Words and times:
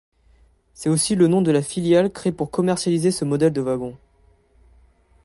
C'est 0.73 0.89
aussi 0.89 1.13
le 1.13 1.27
nom 1.27 1.43
de 1.43 1.51
la 1.51 1.61
filiale 1.61 2.11
créée 2.11 2.31
pour 2.31 2.49
commercialiser 2.49 3.11
ce 3.11 3.23
modèle 3.23 3.53
de 3.53 3.61
wagons. 3.61 3.95